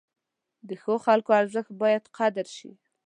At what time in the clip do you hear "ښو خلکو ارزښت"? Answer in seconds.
0.81-1.71